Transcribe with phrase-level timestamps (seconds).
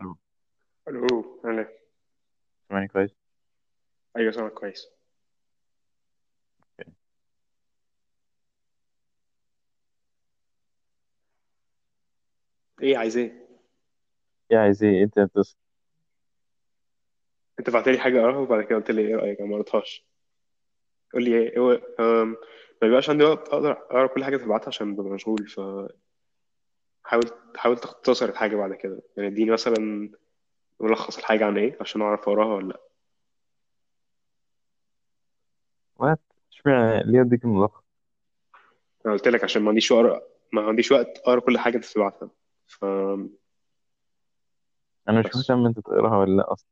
[0.00, 0.16] ألو،
[0.88, 1.68] ألو أنا
[2.68, 3.10] سامعني كويس.
[4.16, 4.88] أيوه سامعك كويس.
[6.80, 6.92] أوكي.
[12.82, 13.48] إيه عايز إيه
[14.50, 15.56] يا عايز إيه انت بتصل
[17.58, 20.06] أنت بعت لي حاجة اقراها وبعد كده قلت لي إيه رأيك؟ أنا ما قريتهاش.
[21.12, 22.30] قول لي إيه هو أم...
[22.82, 26.03] ما بيبقاش عندي وقت أقدر أقرأ كل حاجة تبعتها عشان ببقى مشغول فحاول
[27.04, 29.02] حاول تختصر الحاجة بعد كده.
[29.16, 30.10] يعني اديني مثلا
[30.80, 32.80] ملخص الحاجة عن إيه عشان اعرف اقراها ولا لأ.
[35.96, 36.20] وات
[36.52, 37.84] اشمعنى ليه اديك الملخص؟
[39.06, 42.30] أنا قلت لك عشان ما عنديش وقت ما عنديش وقت أقرأ كل حاجة أنت بتبعتها.
[42.66, 42.84] ف
[45.08, 45.36] أنا مش بس.
[45.36, 46.68] مهتم أنت تقراها ولا لأ أصلا.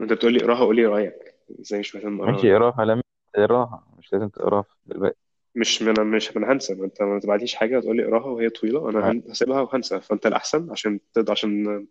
[0.00, 1.34] أنت بتقول لي اقراها قول لي رأيك.
[1.60, 3.86] إزاي مش مهتم أقراها؟ ماشي لا اقراها لما تقراها.
[3.98, 5.27] مش لازم تقراها دلوقتي.
[5.58, 8.90] مش من مش من هنسى ما انت ما تبعتليش حاجة تقول لي اقراها وهي طويلة
[8.90, 10.00] أنا هن- هسيبها وهنسى.
[10.00, 11.86] فأنت الأحسن عشان تقدر عشان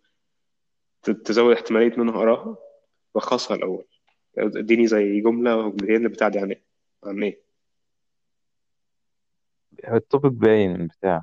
[1.04, 2.58] ت- تزود احتمالية ان أنا أقراها
[3.16, 3.86] لخصها الأول.
[4.38, 6.64] اديني زي جملة أو جملتين اللي بتاعتي عن إيه؟
[7.04, 7.42] عن إيه
[9.94, 11.22] التوبيك باين بتاع.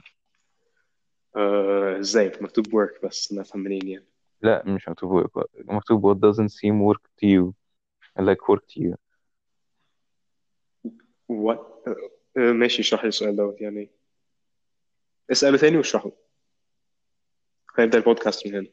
[1.37, 4.07] آه إزاي؟ مكتوب work بس أنا أفهم منين يعني.
[4.43, 7.53] لا مش مكتوب مكتوب what doesn't seem work to you.
[8.19, 8.95] Like work to you.
[11.29, 11.61] What
[12.37, 13.61] ماشي اشرح لي السؤال دوت.
[13.61, 13.91] يعني
[15.33, 16.11] اساله تاني واشرحه
[17.79, 18.67] هنبدا البودكاست من هنا.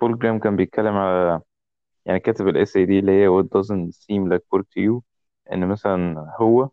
[0.00, 1.40] بول جرام كان بيتكلم على
[2.06, 5.00] يعني كاتب الاساي دي اللي هي what doesn't seem like work to you.
[5.52, 6.68] إن مثلا هو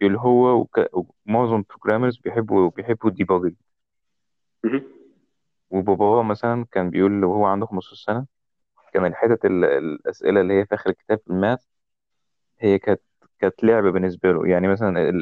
[0.00, 0.78] بيقول هو وك...
[1.26, 3.54] ومعظم ال programmers بيحبوا بيحبوا ال debugging
[4.64, 4.82] مهم.
[5.70, 8.26] وباباه مثلا كان بيقول وهو عنده 15 سنة
[8.92, 11.64] كان الحتت ال- الأسئلة اللي هي في آخر الكتاب في ال math
[12.60, 13.00] هي كانت
[13.38, 15.12] كانت لعبة بالنسبة له يعني مثلا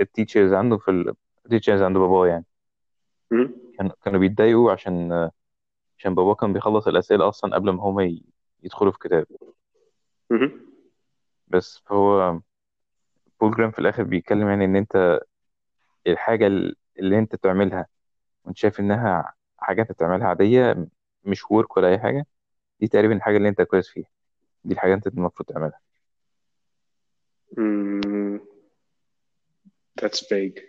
[0.00, 1.14] ال teachers عنده في
[1.46, 2.44] ال teachers عند باباه يعني.
[3.78, 5.30] كانوا كانوا بيتضايقوا عشان
[5.98, 8.24] عشان باباه كان بيخلص الأسئلة أصلا قبل ما هما ي-
[8.62, 9.26] يدخلوا في كتاب.
[11.48, 12.40] بس فهو
[13.40, 15.20] بول جراهام في الآخر بيتكلم يعني إن أنت
[16.06, 16.46] الحاجة
[16.98, 17.86] اللي أنت تعملها
[18.44, 20.86] وأنت شايف إنها حاجات تعملها عادية
[21.24, 22.26] مش work ولا أي حاجة
[22.82, 24.08] دي تقريبا الحاجة اللي أنت كويس فيها.
[24.64, 25.80] دي الحاجة أنت المفروض تعملها.
[30.00, 30.60] that's vague.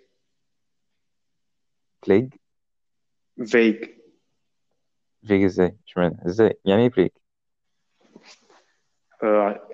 [2.07, 2.33] vague
[3.39, 3.89] vague.
[5.27, 7.09] vague إزاي؟ إشمعنى؟ إزاي؟ يعني إيه بليج
[9.23, 9.67] آه،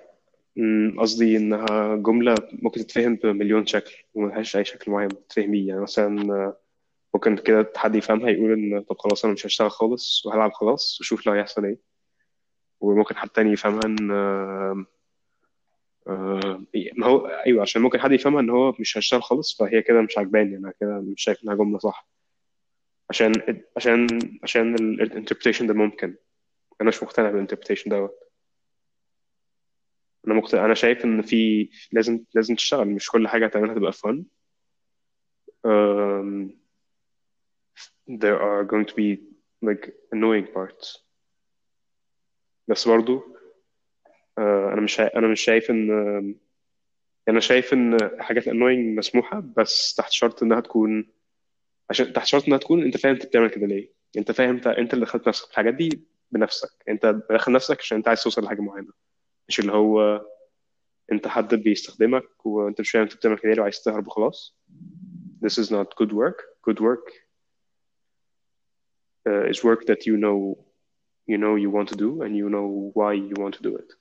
[0.98, 6.32] قصدي إنها جملة ممكن تتفهم بمليون شكل وملهاش أي شكل معين تتفهم بيه يعني مثلا
[6.34, 6.60] آه،
[7.14, 11.26] ممكن كده حد يفهمها يقول إن طب خلاص أنا مش هشتغل خالص وهلعب خلاص وشوف
[11.26, 11.89] لو هيحصل إيه.
[12.80, 14.84] وممكن حد تاني يفهمها إن آه،
[16.08, 16.64] آه،
[16.96, 20.18] ما هو أيوه عشان ممكن حد يفهمها إن هو مش هشتغل خالص فهي كده مش
[20.18, 22.08] عجباني أنا كده مش شايف إنها جملة صح.
[23.10, 23.32] عشان
[23.76, 24.06] عشان
[24.42, 26.16] عشان الانتربريتيشن ده ممكن.
[26.80, 28.18] أنا مش مقتنع بالانتربريتيشن دوت.
[30.26, 34.24] أنا مقتنع أنا شايف إن في لازم لازم تشتغل مش كل حاجة هتعملها تبقى فن
[35.66, 36.50] um,
[38.08, 39.20] there are going to be
[39.62, 40.98] like annoying parts.
[42.70, 43.22] بس برضو
[44.38, 45.00] آه، أنا مش.
[45.00, 45.90] أنا مش شايف إن
[47.28, 51.08] أنا شايف إن حاجات annoying مسموحة بس تحت شرط إنها تكون
[51.90, 53.92] عشان تحت شرط إنها تكون أنت فاهم أنت بتعمل كده ليه.
[54.18, 56.70] أنت فاهم أنت أنت اللي دخلت نفسك في الحاجات دي بنفسك.
[56.88, 58.92] أنت داخل نفسك عشان أنت عايز توصل لحاجة معينة.
[59.48, 60.26] مش اللي هو
[61.12, 64.56] أنت حد بيستخدمك وأنت مش فاهم أنت بتعمل كده ليه وعايز تهرب وخلاص.
[65.44, 66.38] This is not good work.
[66.70, 67.06] Good work
[69.28, 70.69] uh, is work that you know
[71.30, 72.66] you know you want to do and you know
[72.98, 73.96] why you want to do it.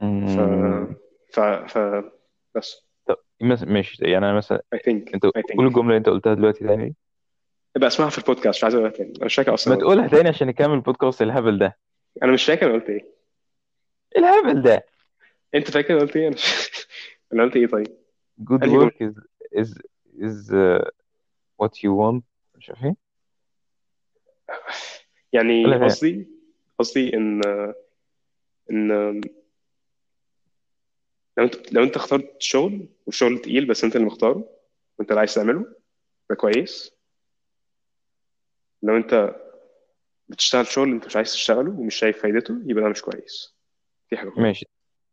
[0.00, 0.96] ف مم.
[1.32, 1.78] ف ف
[2.54, 5.96] بس طب مس- ماشي يعني أنا مثلا I think انت I قول think الجمله اللي
[5.96, 6.94] انت قلتها دلوقتي تاني
[7.76, 9.94] ابقى اسمعها في البودكاست مش عايز اقولها تاني أنا مش فاكر أصلا ما أنا قلت
[9.94, 10.16] تقولها إيه.
[10.22, 11.78] تاني عشان نكمل البودكاست الهبل ده
[12.22, 13.04] أنا مش فاكر أنا قلت إيه
[14.16, 14.86] إيه الهبل ده
[15.54, 16.36] انت فاكر أنا قلت إيه أنا
[17.32, 17.86] أنا قلت إيه طيب
[18.40, 19.14] good انهي جمله work is
[19.60, 19.68] is
[20.18, 20.88] is uh,
[21.62, 22.22] what you want
[22.54, 22.96] مش عارف إيه
[25.32, 26.28] يعني قصدي
[26.78, 27.42] قصدي إن
[28.70, 29.20] إن
[31.38, 34.50] لو أنت لو أنت اخترت شغل والشغل تقيل بس أنت اللي مختاره
[34.98, 35.64] وأنت اللي عايز تعمله
[36.30, 36.92] ده كويس.
[38.82, 39.36] لو أنت
[40.28, 43.54] بتشتغل شغل أنت مش عايز تشتغله ومش شايف فايدته يبقى ده مش كويس.
[44.10, 44.38] دي حاجة غلط.
[44.38, 44.66] ماشي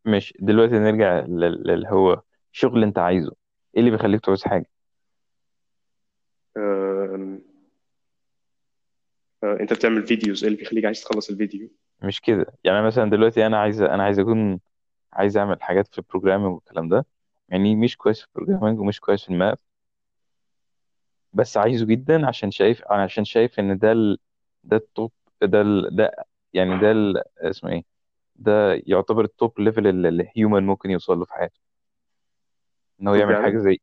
[0.06, 0.34] ماشي.
[0.40, 2.22] دلوقتي نرجع لل- للي هو
[2.52, 3.32] شغل أنت عايزه
[3.76, 4.66] إيه اللي بيخليك تعوز حاجة؟
[6.58, 7.40] آم، آه،
[9.54, 11.70] انت بتعمل videos إيه اللي بيخليك عايز تخلص الفيديو؟
[12.04, 12.46] مش كده.
[12.64, 14.60] يعني مثلا دلوقتي أنا عايز أنا عايز أكون
[15.14, 17.06] عايز أعمل حاجات في ال programming والكلام ده.
[17.50, 19.58] يعني مش كويس في ال programming ومش كويس في ال math
[21.34, 24.18] بس عايزه جدا عشان شايف عشان شايف إن ده ال...
[24.64, 25.12] ده ال top
[25.42, 25.96] ده ال...
[25.96, 26.12] ده
[26.54, 27.24] يعني ده ال...
[27.40, 27.84] اسمه إيه؟
[28.36, 31.60] ده يعتبر ال top level اللي ال human ممكن يوصل له في حياته.
[33.02, 33.80] إن هو يعمل حاجة programming زي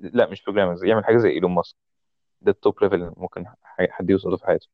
[0.00, 1.76] لا مش programming يعمل حاجة زي إيلون ماسك.
[2.42, 4.68] ده ال top level ممكن ح- حد يوصل له في حياته.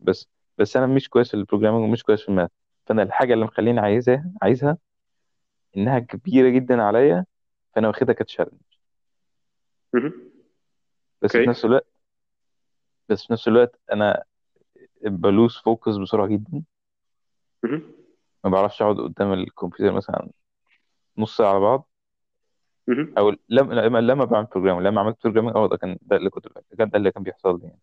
[0.00, 0.28] بس
[0.58, 2.50] بس أنا مش كويس في ال programming ومش كويس في ال math.
[2.86, 4.78] فأنا الحاجة اللي مخليني عايزها عايزها
[5.76, 7.24] إنها كبيرة جدا عليا
[7.74, 8.60] فأنا واخدها ك challenge
[11.22, 11.86] بس في okay نفس الوقت
[13.08, 14.24] بس في نفس الوقت أنا
[15.02, 16.62] ب lose focus بسرعة جدا.
[18.44, 20.28] ما بعرفش أقعد قدام الكمبيوتر مثلا
[21.18, 21.88] نص ساعة على بعض.
[23.18, 26.48] أو لما لما لما بعمل program لما عملت programming أه ده كان ده اللي كنت
[26.72, 27.80] ده اللي كان بيحصل لي يعني.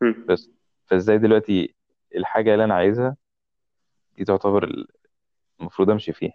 [0.00, 0.50] بس.
[0.86, 1.74] فازاي دلوقتي
[2.16, 3.16] الحاجة اللي أنا عايزها
[4.18, 4.86] دي تعتبر
[5.60, 6.34] المفروض أمشي فيها.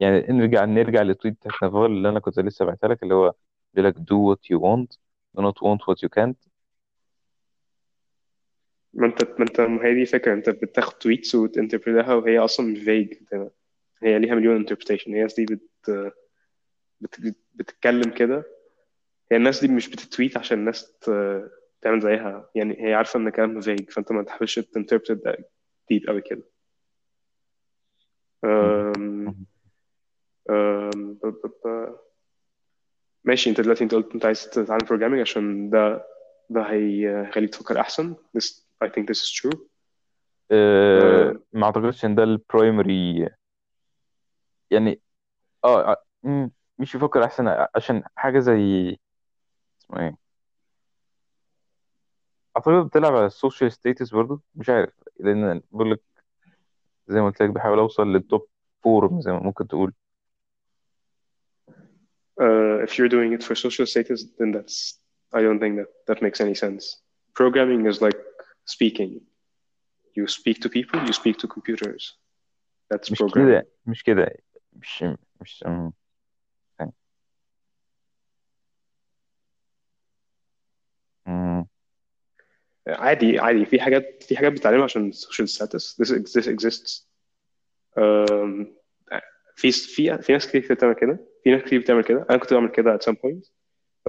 [0.00, 3.34] يعني نرجع نرجع لل tweet بتاعت نافال اللي أنا كنت لسه بعتها لك اللي هو
[3.74, 4.96] بيقول لك do what you want
[5.38, 6.50] do not want what you can't.
[8.94, 12.38] ما انت ما انت ما هي دي فكرة أنت بتاخد tweets وت interpret ها وهي
[12.38, 13.14] أصلا vague
[14.02, 16.12] هي ليها مليون interpretation هي دي بت...
[17.00, 17.36] بت...
[17.54, 18.44] بتتكلم كده.
[19.32, 21.10] هي الناس دي مش بت tweet عشان الناس ت...
[21.82, 22.50] تعمل زيها.
[22.54, 25.48] يعني هي عارفة إن كلام vague فأنت ما تحاولش ت interpret ده
[25.88, 26.42] deep قوي كده.
[28.44, 29.46] أم...
[30.50, 31.14] أم...
[31.14, 31.26] ب...
[31.26, 31.52] ب...
[31.64, 31.96] ب...
[33.24, 36.06] ماشي أنت دلوقتي أنت قلت أنت عايز تتعلم programming عشان ده
[36.50, 38.14] ده هيخليك تفكر أحسن.
[38.38, 39.58] This I think this is true.
[40.50, 41.42] أه أم...
[41.52, 43.28] ما أعتقدش إن ده ال primary
[44.70, 45.00] يعني
[45.64, 45.92] آه
[46.24, 48.98] آه، مش يفكر أحسن عشان حاجة زي
[49.80, 50.29] اسمه إيه؟
[52.56, 56.00] اعتقد بتلعب على ال social status برضو مش عارف لأن بقول لك
[57.08, 58.48] زي ما قلت لك بحاول اوصل لل top
[58.82, 59.92] form زي ما ممكن تقول
[62.40, 64.76] Uh, if you're doing it for social status, then that's,
[65.38, 66.82] I don't think that that makes any sense.
[67.34, 68.18] Programming is like
[68.64, 69.20] speaking.
[70.16, 72.02] You speak to people, you speak to computers.
[72.90, 73.34] That's مش programming.
[73.34, 74.36] كده مش كده
[74.72, 75.04] مش
[75.40, 75.64] مش
[82.88, 85.96] عادي عادي في حاجات في حاجات بتتعلمها عشان social status.
[86.02, 87.06] This this exists.
[89.56, 91.26] في في في ناس كتير بتعمل كده.
[91.44, 92.26] في ناس كتير بتعمل كده.
[92.30, 93.50] أنا كنت بعمل كده at some point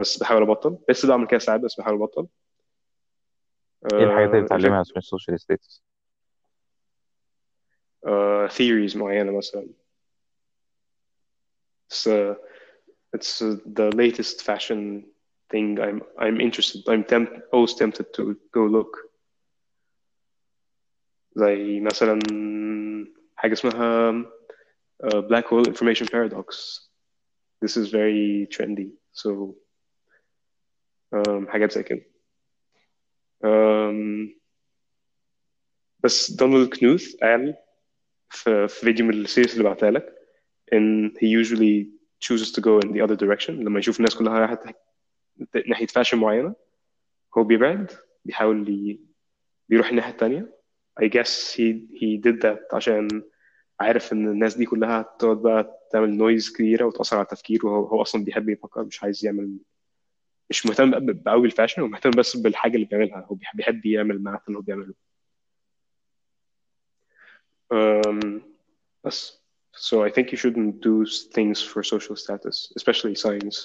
[0.01, 0.77] بس بحاول أبطل.
[0.89, 2.27] لسه بعمل كده ساعات بس بحاول أبطل.
[3.93, 4.79] إيه الحاجات اللي بتتعلمها.
[4.79, 5.83] عشان ال social status
[8.05, 9.67] uh, theories معينة مثلا.
[11.93, 12.35] It's, uh,
[13.17, 15.10] it's uh, the latest fashion
[15.52, 18.92] thing I'm I'm interested I'm temp always tempted to go look
[21.36, 22.18] زي مثلا
[23.36, 24.12] حاجة اسمها
[25.04, 26.46] uh, black hole information paradox
[27.64, 29.54] this is very trendy so
[31.14, 32.02] um, حاجات زي كده
[33.44, 34.28] um,
[36.00, 37.56] بس دونالد كنوث قال
[38.30, 40.14] في, في فيديو من السيريز اللي بعتها لك
[40.72, 41.86] ان he usually
[42.20, 44.74] chooses to go in the other direction لما يشوف الناس كلها رايحة
[45.67, 46.55] ناحية fashion معينة.
[47.37, 47.91] هو بيبعد
[48.25, 48.99] بيحاول ي...
[49.69, 50.57] بيروح الناحية التانية.
[51.01, 51.63] I guess he
[52.01, 53.23] he did that عشان
[53.79, 58.01] عارف إن الناس دي كلها هتقعد بقى تعمل noise كبيرة وتأثر على التفكير وهو هو
[58.01, 59.57] أصلا بيحب يفكر مش عايز يعمل
[60.49, 63.25] مش مهتم بقوي بال fashion هو مهتم بس بالحاجة اللي بيعملها.
[63.31, 64.93] هو بيحب يعمل معاها اللي هو بيعمله.
[67.73, 68.41] um,
[69.03, 69.41] بس.
[69.73, 71.05] So I think you shouldn't do
[71.37, 73.57] things for social status especially science.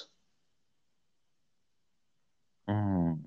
[2.67, 3.17] مم.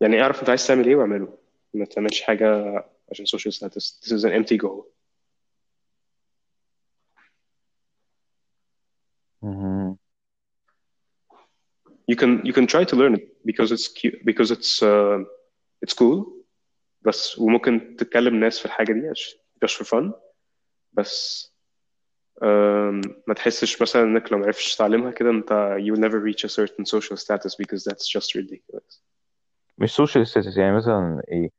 [0.00, 1.38] يعني اعرف انت عايز تعمل إيه واعمله
[1.74, 2.46] ما تعملش حاجة
[3.10, 4.84] عشان social status this is an empty goal
[9.42, 9.96] مم.
[12.10, 15.18] you can you can try to learn it because it's cute because it's uh,
[15.84, 16.26] it's cool
[17.02, 19.12] بس وممكن تتكلم ناس في الحاجة دي
[19.64, 20.12] just for fun
[20.92, 21.57] بس um,
[23.26, 26.84] ما تحسش مثلا إنك لو معرفتش تتعلمها كده أنت you will never reach a certain
[26.84, 29.02] social status because that's just ridiculous.
[29.78, 31.50] مش social status يعني مثلا إيه.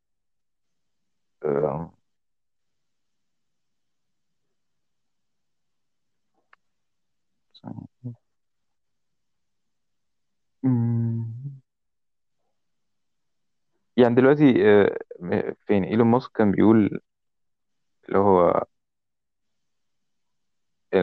[13.98, 14.54] يعني دلوقتي
[15.20, 17.00] م- فين؟ إيلون ماسك كان بيقول
[18.08, 18.64] اللي هو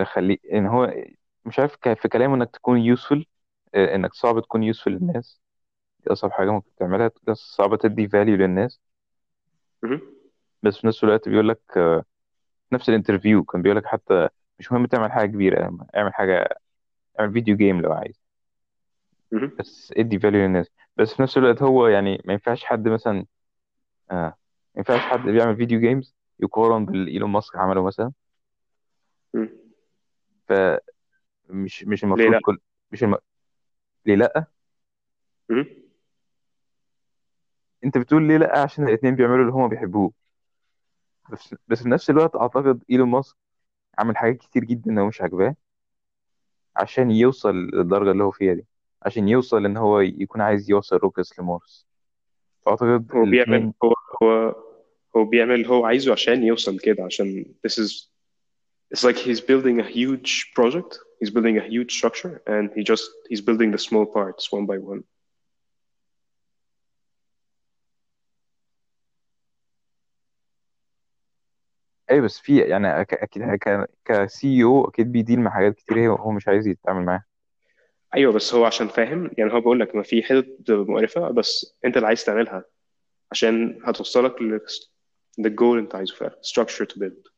[0.05, 0.95] خلي إن هو
[1.45, 3.27] مش عارف ك- في كلامه إنك تكون useful
[3.75, 5.41] إنك صعب تكون useful للناس
[6.01, 8.81] دي أصعب حاجة ممكن تعملها بس صعبه تدي value للناس
[9.83, 10.01] مهم.
[10.63, 12.05] بس في نفس الوقت بيقول لك آه،
[12.73, 14.29] نفس ال interview كان بيقول لك حتى
[14.61, 16.59] مش مهم تعمل حاجة كبيرة اعمل حاجة
[17.21, 18.23] اعمل video game لو عايز
[19.33, 19.53] مهم.
[19.59, 20.67] بس ادي value للناس
[20.97, 23.27] بس في نفس الوقت هو يعني ما ينفعش حد مثلا
[24.13, 24.37] آه ما
[24.79, 28.13] ينفعش حد بيعمل video games يقارن باللي إيلون ماسك عمله مثلا.
[30.49, 32.59] فمش مش ليه المفروض لا؟ كل
[32.93, 33.17] مش الم...
[34.07, 34.47] ليه لأ؟
[35.49, 35.67] مهم.
[37.85, 40.13] انت بتقول ليه لأ عشان الاثنين بيعملوا اللي هما بيحبوه.
[41.33, 43.37] بس بس في نفس الوقت أعتقد إيلون ماسك
[43.99, 45.57] عمل حاجات كتير جدا هو مش عاجباه
[46.77, 48.67] عشان يوصل للدرجة اللي هو فيها دي
[49.03, 51.87] عشان يوصل إن هو يكون عايز يوصل روكس لمارس
[52.67, 54.55] فأعتقد هو بيعمل هو هو
[55.17, 58.09] هو بيعمل اللي هو عايزه عشان يوصل كده عشان this is
[58.93, 60.99] it's like he's building a huge project.
[61.21, 64.79] He's building a huge structure and he just he's building the small parts one by
[64.79, 65.03] one.
[72.11, 76.09] اي بس في يعني أك- أكيد ك كسي أو أكيد بيديل مع حاجات كتير هي
[76.09, 77.25] هو مش عايز يتعامل معاها.
[78.15, 81.97] أيوه بس هو عشان فاهم يعني هو بيقول لك ما في حتت مقرفة بس أنت
[81.97, 82.65] اللي عايز تعملها
[83.33, 84.61] عشان هتوصلك لل
[85.41, 87.36] the goal أنت عايزه فعلا structure to build.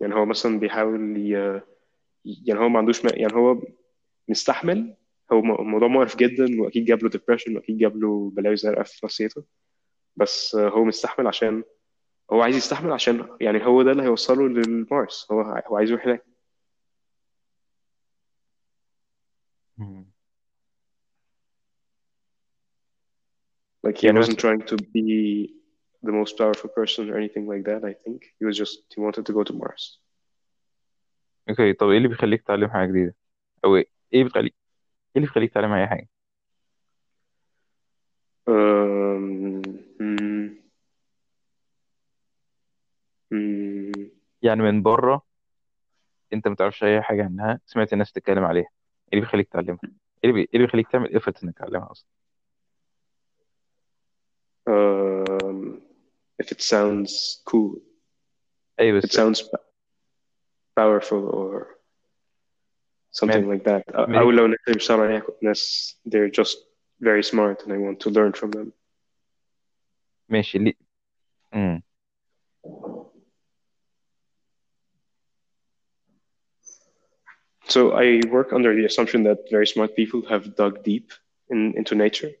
[0.00, 1.62] يعني هو مثلا بيحاول ي...
[2.24, 3.08] يعني هو ما عندوش م...
[3.14, 3.62] يعني هو
[4.28, 4.96] مستحمل.
[5.32, 9.44] هو الموضوع مقرف جدا وأكيد جاب له depression وأكيد جاب له بلاوي زرقاء في نفسيته.
[10.16, 11.64] بس هو مستحمل عشان
[12.32, 15.26] هو عايز يستحمل عشان يعني هو ده اللي هيوصله للمارس.
[15.32, 16.24] هو هو عايز يروح هناك.
[19.78, 20.06] مم.
[23.86, 25.57] like he يعني wasn't trying to be
[26.02, 28.20] the most powerful person or anything like that I think.
[28.38, 30.00] He was just he wanted to go to Mars.
[31.48, 33.14] أوكي طب إيه اللي بيخليك تتعلم حاجة جديدة؟
[33.64, 36.08] أو إيه إيه بيخليك إيه اللي بيخليك تتعلم أي
[38.48, 39.62] um,
[40.00, 40.58] hmm,
[44.42, 45.22] يعني من بره
[46.32, 48.62] أنت ما تعرفش أي حاجة عنها سمعت الناس تتكلم عليها.
[48.62, 48.68] إيه
[49.12, 49.78] اللي بيخليك تتعلمها؟
[50.24, 50.48] إيه اللي بي...
[50.54, 52.08] اللي بيخليك تعمل ايفورت إنك تتعلمها أصلا؟
[56.47, 57.79] if it sounds cool
[58.79, 59.41] اي if it بس sounds
[60.79, 61.65] powerful or
[63.11, 66.41] something ما like that أو ما أو دي لو الناس اللي بيشتغلوا عليها ناس they're
[66.41, 66.57] just
[67.01, 68.71] very smart and I want to learn from them
[70.29, 70.73] ماشي ليه
[71.53, 71.83] امم
[77.73, 81.07] so I work under the assumption that very smart people have dug deep
[81.49, 82.31] in, into nature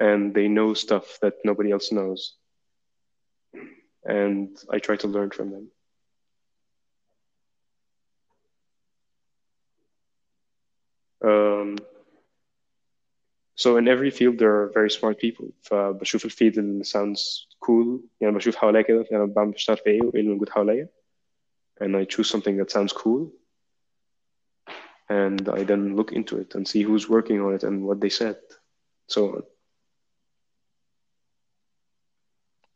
[0.00, 2.20] and they know stuff that nobody else knows
[4.06, 5.66] and I try to learn from them
[11.24, 11.76] um,
[13.54, 18.34] so in every field there are very smart people فبشوف الفيلد اللي sounds cool يعني
[18.34, 20.88] بشوف حواليا كده انا بعمل بشتغل في ايه وايه اللي موجود حواليا
[21.80, 23.30] and I choose something that sounds cool
[25.10, 28.10] and I then look into it and see who's working on it and what they
[28.10, 28.38] said
[29.08, 29.42] so on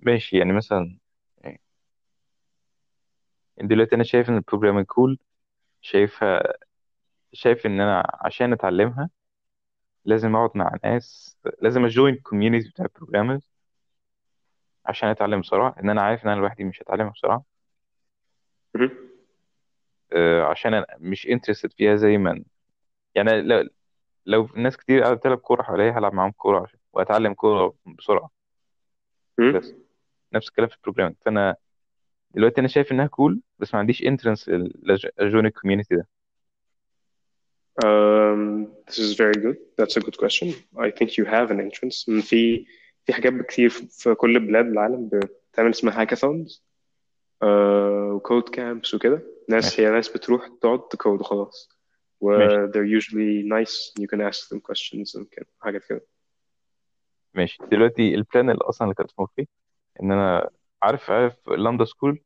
[0.00, 1.00] ماشي يعني مثلا يعني
[3.62, 5.19] دلوقتي أنا شايف إن ال programming cool
[5.81, 6.53] شايفها
[7.34, 9.10] شايف إن أنا عشان أتعلمها
[10.05, 13.50] لازم أقعد مع ناس لازم أ join community بتاع ال programmers
[14.86, 17.43] عشان أتعلم بسرعة إن أنا عارف إن أنا لوحدي مش هتعلمها بسرعة.
[20.13, 22.43] آه، عشان أنا مش interested فيها زي ما
[23.15, 23.70] يعني لو
[24.25, 28.31] لو ناس كتير قاعدة بتلعب كورة حواليا هلعب معاهم كورة عشان وأتعلم كورة بسرعة
[29.39, 29.74] بس.
[30.34, 31.55] نفس الكلام في ال programming فأنا
[32.35, 36.07] دلوقتي أنا شايف إنها cool بس ما عنديش entrance لا join ال community ده.
[37.85, 39.57] Um, this is very good.
[39.79, 40.47] That's a good question.
[40.77, 42.21] I think you have an entrance.
[42.21, 42.65] في
[43.05, 46.63] في حاجات كتير في كل بلاد العالم بتعمل اسمها hackathons
[47.43, 49.21] و code camps وكده.
[49.50, 51.69] ناس هي ناس بتروح تقعد تكود وخلاص.
[52.21, 53.93] و they're usually nice.
[54.01, 56.05] You can ask them questions and حاجات كده.
[57.33, 57.57] ماشي.
[57.71, 59.47] دلوقتي ال plan اللي أصلا اللي كانت في مخي
[60.03, 60.50] إن أنا
[60.83, 62.21] عارف عارف لامدا سكول.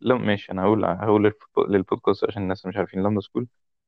[0.00, 3.02] لا ماشي أنا هقول هقول للب- للبودكاست عشان الناس مش عارفين.
[3.02, 3.46] لامدا سكول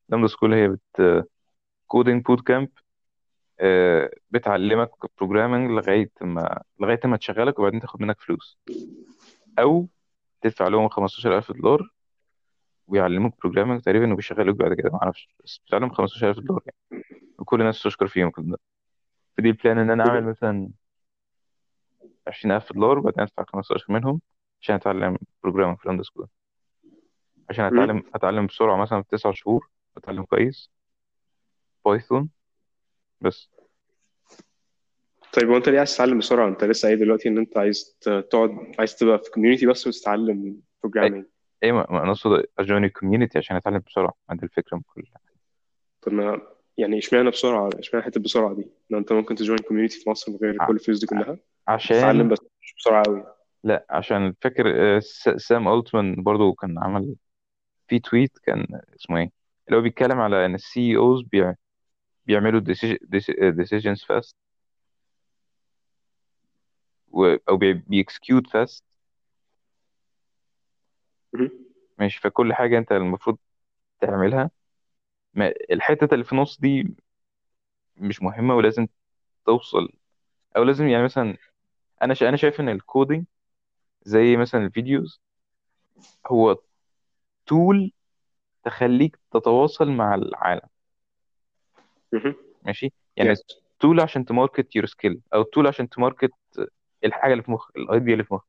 [0.08, 1.26] لامدا سكول هي بت
[1.86, 2.68] coding boot camp
[4.30, 8.58] بتعلمك programming لغاية ما لغاية ما تشغلك وبعدين تاخد منك فلوس.
[9.58, 9.88] أو
[10.40, 11.90] تدفع لهم 15000 دولار
[12.86, 14.90] ويعلموك programming تقريبا وبيشغلوك بعد كده.
[14.90, 17.04] ما أعرفش بس بتعلم 15000 دولار يعني.
[17.38, 18.58] وكل الناس تشكر فيهم كده
[19.38, 20.72] فدي ال plan إن أنا أعمل مهم.
[22.30, 24.20] مثلا 20000 دولار وبعدين أدفع 15 منهم
[24.60, 26.26] عشان أتعلم programming في لامدا سكول
[27.50, 28.04] عشان اتعلم مهم.
[28.14, 30.70] أتعلم بسرعة مثلا في تسع شهور بتعلم كويس
[31.84, 32.28] بايثون
[33.20, 33.50] بس.
[35.32, 38.96] طيب وانت ليه عايز تتعلم بسرعة؟ أنت لسه قايل دلوقتي إن أنت عايز تقعد عايز
[38.96, 41.24] تبقى في كوميونتي بس وتتعلم programming
[41.62, 44.14] اي ما أنا أقصد ا join ال community عشان أتعلم بسرعة.
[44.30, 45.18] عند الفكرة من كلها
[46.02, 46.40] طب ما
[46.78, 50.38] يعني اشمعنى بسرعة؟ اشمعنى حتة بسرعة دي؟ ان أنت ممكن تجوين كوميونتي في مصر من
[50.42, 51.38] غير ع- كل الفلوس دي كلها؟
[51.74, 53.24] عشان بس مش بسرعة قوي
[53.64, 57.16] لا عشان فاكر آه، س- سام ألتمان برضو كان عمل
[57.88, 59.30] في tweet كان اسمه إيه؟
[59.68, 61.24] اللي هو بيتكلم على إن ال CEOs
[62.26, 62.60] بيعملوا
[63.62, 64.34] decisions fast.
[67.12, 67.36] و...
[67.48, 68.84] أو بي execute fast
[71.32, 71.50] مهم.
[71.98, 73.38] ماشي فكل حاجة أنت المفروض
[74.00, 74.50] تعملها.
[75.34, 75.54] ما...
[75.72, 76.94] الحتة اللي في النص دي
[77.96, 78.86] مش مهمة ولازم
[79.46, 79.88] توصل.
[80.56, 81.36] أو لازم يعني مثلا
[82.02, 82.14] أنا.
[82.22, 83.24] أنا شايف إن ال coding
[84.02, 85.20] زي مثلا ال videos
[86.26, 86.58] هو
[87.46, 87.92] tool
[88.64, 90.68] تخليك تتواصل مع العالم.
[92.62, 93.34] ماشي؟ يعني
[93.80, 96.32] tool عشان ت market your skill أو tool عشان ت market
[97.04, 98.46] الحاجة اللي في مخك ال idea اللي في مخك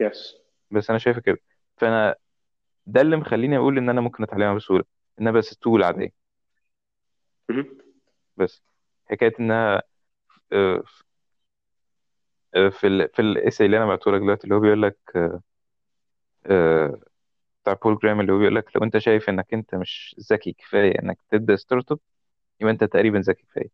[0.00, 0.36] yes
[0.70, 1.38] بس أنا شايفه كده.
[1.76, 2.14] فأنا
[2.86, 4.84] ده اللي مخليني أقول إن أنا ممكن أتعلمها بسهولة.
[5.20, 6.12] إنها بس tool عادية.
[8.36, 8.62] بس.
[9.06, 9.82] حكاية إنها
[10.52, 10.82] آه،
[12.56, 14.98] في ال في ال essay اللي أنا بعته لك دلوقتي اللي هو بيقول لك
[16.46, 17.00] آه،
[17.62, 20.98] بتاع بول جرام اللي هو بيقول لك لو أنت شايف إنك أنت مش ذكي كفاية
[21.02, 21.98] إنك تبدأ startup
[22.60, 23.70] يبقى أنت تقريبا ذكي كفاية.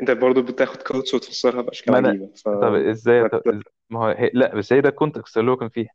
[0.00, 4.00] أنت برضو بتاخد quotes وتفسرها باشكال ما أنا عجيبه ف طب إزاي طب إز- ما
[4.00, 4.30] هو هي...
[4.34, 5.86] لا بس هي ده ال context اللي هو كان فيه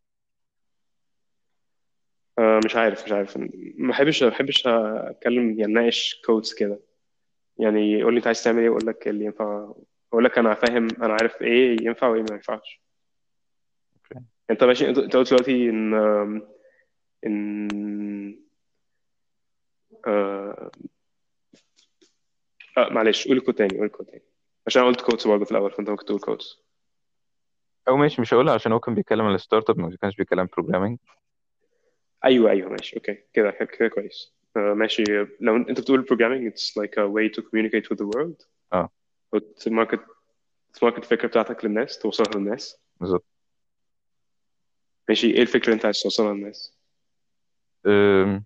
[2.39, 3.37] آه، مش عارف مش عارف.
[3.77, 6.79] ما بحبش ما بحبش أتكلم يعني أناقش quotes كده.
[7.57, 9.73] يعني قول لي أنت عايز تعمل إيه أقول لك اللي ينفع
[10.13, 12.81] أقول لك أنا فاهم أنا عارف إيه ينفع وإيه ما ينفعش.
[14.49, 15.93] أنت ماشي أنت أنت قلت دلوقتي إن
[17.25, 18.39] إن
[20.07, 20.71] آه...
[22.77, 24.23] آه معلش قول ال quote تاني قول ال quote تاني.
[24.67, 26.61] عشان قلت quotes برضه في الأول فأنت ممكن تقول كودز
[27.87, 30.97] أو ماشي مش هقولها عشان هو كان بيتكلم عن ال startup ما كانش بيتكلم programming
[32.25, 34.33] أيوه أيوه ماشي okay كده كده كويس.
[34.57, 35.03] آه ماشي.
[35.39, 38.45] لو أنت بتقول programming it's like a way to communicate with the world.
[38.73, 38.89] آه.
[39.33, 39.99] أو ت market
[40.83, 42.77] الفكرة بتاعتك للناس توصلها للناس.
[42.99, 43.25] بالظبط.
[45.09, 46.77] ماشي إيه الفكرة اللي أنت عايز توصلها للناس؟
[47.85, 48.43] أم،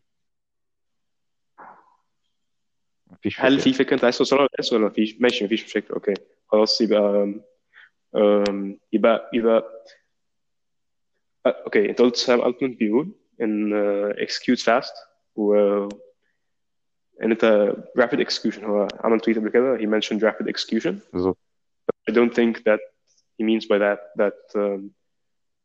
[3.12, 6.14] مفيش هل في فكرة أنت عايز توصلها للناس ولا مفيش؟ ماشي مفيش فكره okay.
[6.48, 7.34] خلاص يبقى
[8.16, 9.84] أم، يبقى يبقى
[11.46, 14.94] أه، okay أنت قلت سام ألتمان بيقول إن uh, execute fast
[15.36, 15.54] و
[17.23, 21.39] ان انت rapid execution هو عمل تويت قبل كده he mentioned rapid execution بالظبط
[22.11, 22.81] I don't think that
[23.39, 24.81] he means by that that um,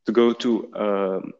[0.08, 0.50] to go to
[0.84, 1.32] um,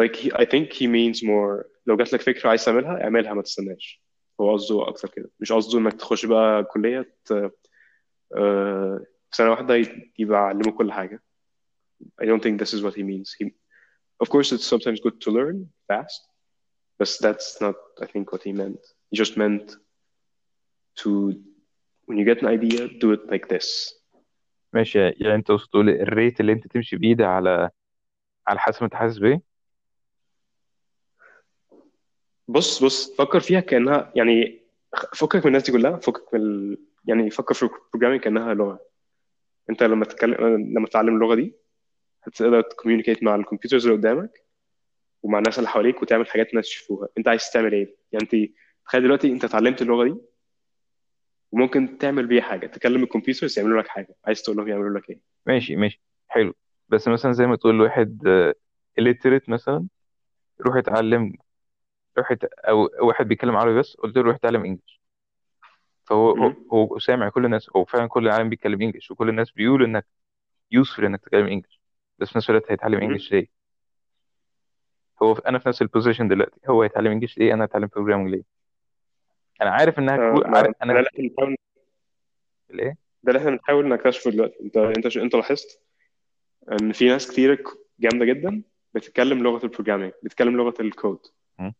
[0.00, 3.42] like he, I think he means more لو جات لك فكرة عايز تعملها اعملها ما
[3.42, 4.02] تستناش
[4.40, 7.50] هو قصده أكتر كده مش قصده إنك تخش بقى كلية ت-
[8.36, 8.98] آه،
[9.30, 11.22] في سنة واحدة ي- يبقى علمك كل حاجة
[12.22, 13.46] I don't think this is what he means he,
[14.24, 15.56] of course it's sometimes good to learn
[15.88, 16.20] fast
[16.98, 18.80] but that's not I think what he meant
[19.11, 19.77] He just meant
[20.95, 21.33] to
[22.07, 23.95] when you get an idea do it like this.
[24.73, 24.99] ماشي.
[24.99, 27.69] يعني انت تقصد تقول ال rate اللي انت تمشي بيه ده على
[28.47, 29.41] على حسب انت حاسس بايه
[32.47, 34.61] بص بص فكر فيها كأنها يعني
[35.15, 36.77] فكك من الناس دي كلها فكك من ال...
[37.05, 38.79] يعني فكر في ال programming كأنها لغة.
[39.69, 40.35] انت لما تتكلم
[40.75, 41.53] لما تتعلم اللغة دي
[42.23, 44.45] هتقدر ت communicate مع ال computers اللي قدامك
[45.23, 47.07] ومع الناس اللي حواليك وتعمل حاجات الناس يشوفوها.
[47.17, 48.51] انت عايز تعمل إيه؟ يعني انت
[48.89, 50.15] تخيل دلوقتي انت اتعلمت اللغة دي
[51.51, 55.19] وممكن تعمل بيها حاجة تكلم الكمبيوترز يعملوا لك حاجة عايز تقول لهم يعملوا لك إيه؟
[55.45, 56.53] ماشي ماشي حلو.
[56.89, 58.21] بس مثلا زي ما تقول لواحد
[59.01, 59.87] illiterate مثلا
[60.61, 61.33] روح اتعلم
[62.17, 62.43] روح ات...
[62.43, 65.01] أو واحد بيتكلم عربي بس قلت له روح اتعلم انجلش
[66.03, 70.05] فهو هو, سامع كل الناس هو فعلا كل العالم بيتكلم انجلش وكل الناس بيقولوا إنك
[70.71, 71.81] useful إنك تتكلم English
[72.19, 72.99] بس في نفس الوقت هيتعلم.
[72.99, 73.47] English ليه؟
[75.23, 75.33] هو.
[75.33, 78.58] أنا في نفس ال position دلوقتي هو هيتعلم English ليه؟ أنا هتعلم programming ليه؟
[79.61, 80.41] أنا عارف إنها آه، كو...
[80.45, 81.55] عارف ده أنا اللي إحنا بنحاول
[82.71, 84.59] الإيه؟ ده اللي إحنا بنحاول نكتشفه دلوقتي.
[84.63, 85.81] انت أنت أنت لاحظت
[86.71, 87.63] إن في ناس كتير
[87.99, 88.61] جامدة جدا
[88.93, 91.19] بتتكلم لغة ال programming بتتكلم لغة الكود.
[91.59, 91.71] م?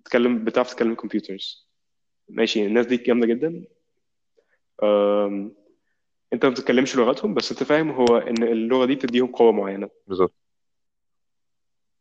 [0.00, 1.68] بتتكلم بتعرف تتكلم computers.
[2.28, 3.64] ماشي الناس دي جامدة جدا.
[4.82, 5.54] أم...
[6.32, 9.90] أنت ما بتتكلمش لغتهم بس أنت فاهم هو إن اللغة دي بتديهم قوة معينة.
[10.06, 10.34] بالظبط.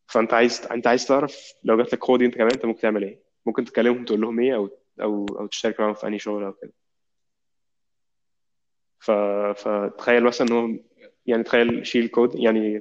[0.07, 3.03] فأنت عايز أنت عايز تعرف لو جات لك قوة دي أنت كمان أنت ممكن تعمل
[3.03, 4.69] إيه؟ ممكن تكلمهم تقول لهم إيه أو
[5.01, 6.73] أو أو تشترك معاهم في اي شغل أو كده.
[8.99, 9.11] ف...
[9.61, 10.79] فتخيل مثلا إن هو
[11.25, 12.79] يعني تخيل شيل كود يعني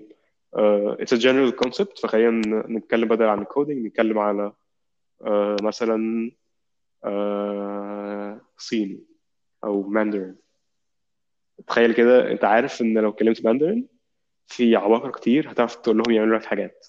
[0.57, 2.03] uh, it's a general concept.
[2.03, 4.53] فخلينا نتكلم بدل عن ال coding نتكلم على
[5.25, 6.31] uh, مثلا
[7.07, 9.05] uh, صيني
[9.65, 10.37] أو ماندرين
[11.67, 13.89] تخيل كده أنت عارف إن لو اتكلمت ماندرين
[14.47, 16.87] في عباقرة كتير هتعرف تقول لهم يعملوا لك حاجات.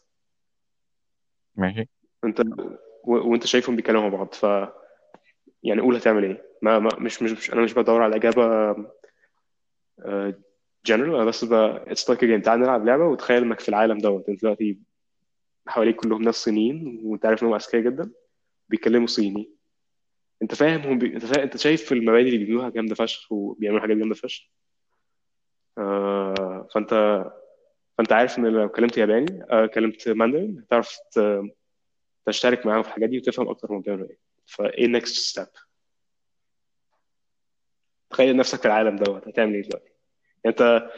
[1.55, 1.89] ماشي.
[2.23, 2.41] أنت.
[3.03, 4.33] وانت شايفهم بيتكلموا مع بعض.
[4.33, 4.43] ف
[5.63, 6.43] يعني قول هتعمل إيه.
[6.62, 8.75] ما, ما مش, مش مش أنا مش بدور على إجابة
[10.85, 14.29] جنرال أنا بس it's like game تعال نلعب لعبة وتخيل إنك في العالم دوت.
[14.29, 14.79] أنت دلوقتي
[15.67, 18.12] حواليك كلهم ناس صينيين وأنت عارف انهم أذكياء جدا
[18.69, 19.49] بيتكلموا صيني.
[20.41, 21.13] أنت فاهم هم بي...
[21.13, 24.43] أنت فاهم أنت شايف المبادئ اللي بيعملوها جامدة فشخ وبيعملوا حاجات جامدة فشخ؟
[25.77, 27.23] آه فانت
[27.97, 31.19] فأنت عارف إن لو كلمت ياباني آه كلمت ماندرين هتعرف ت...
[32.32, 34.18] تشترك معاهم في الحاجات دي وتفهم أكتر هم بيعملوا إيه.
[34.46, 35.47] فإيه ال next step
[38.10, 39.92] تخيل نفسك في العالم دوت هتعمل إيه دلوقتي؟
[40.44, 40.89] يعني أنت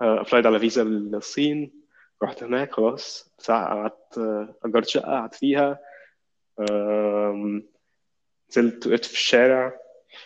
[0.00, 1.82] applied على فيزا للصين
[2.22, 5.78] رحت هناك خلاص ساعة قعدت آه، أجرت شقة قعدت فيها
[8.50, 9.78] نزلت وقفت في الشارع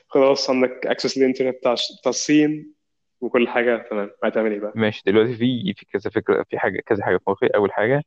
[0.09, 2.72] خلاص عندك access للإنترنت بتاع بتاع الصين
[3.20, 4.11] وكل حاجة تمام.
[4.25, 7.46] هتعمل إيه بقى؟ ماشي دلوقتي في في كذا فكرة في حاجة كذا حاجة في مخي.
[7.46, 8.03] أول حاجة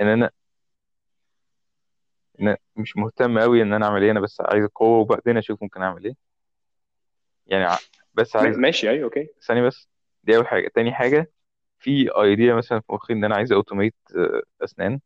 [0.00, 0.30] إن أنا
[2.40, 5.62] إن أنا مش مهتم قوي إن أنا أعمل إيه أنا بس عايز قوه وبعدين أشوف
[5.62, 6.14] ممكن أعمل إيه.
[7.46, 7.78] يعني ع-
[8.14, 9.28] بس عايز ما- ماشي أيوه okay.
[9.46, 9.88] ثانية بس
[10.24, 10.68] دي أول حاجة.
[10.74, 11.30] تاني حاجة
[11.78, 13.94] في idea مثلا في مخي إن أنا عايز automate
[14.64, 15.00] أسنان.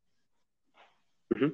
[1.30, 1.52] مهم.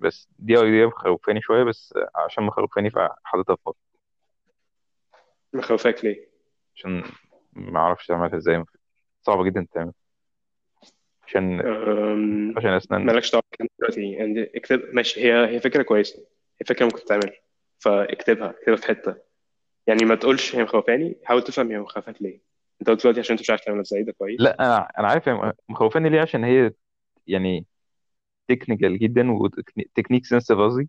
[0.00, 3.78] بس دي idea مخوفاني شوية بس عشان مخوفاني فحاططها في مخي
[5.52, 6.28] مخوفاك ليه؟
[6.76, 7.02] عشان
[7.52, 8.64] ما أعرفش أعملها إزاي.
[9.22, 9.92] صعبة جدا تعمل.
[11.26, 14.12] عشان أم، عشان اسنان مالكش بالكلام دلوقتي.
[14.12, 15.20] يعني اكتب ماشي.
[15.20, 16.18] هي هي فكرة كويسة.
[16.60, 17.32] هي فكرة ممكن تتعمل.
[17.78, 19.16] فاكتبها اكتبها في حتة.
[19.86, 21.16] يعني ما تقولش هي مخوفاني.
[21.24, 22.40] حاول تفهم هي مخوفاك ليه.
[22.80, 24.40] انت قلت دلوقتي عشان انت مش عارف تعملها إزاي ده كويس.
[24.40, 26.72] لا أنا أنا عارف هي مخوفاني ليه عشان هي
[27.26, 27.66] يعني
[28.48, 30.88] technical جدا و technique sensitive قصدي.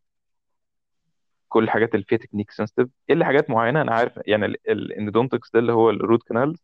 [1.49, 4.19] كل الحاجات اللي فيها technique sensitive إلا حاجات معينة أنا عارف.
[4.27, 6.55] يعني ال endodontics ده اللي هو ال root canal